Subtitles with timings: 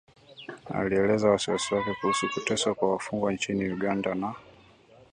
[0.73, 4.35] alielezea wasiwasi wake kuhusu kuteswa kwa wafungwa nchini Uganda na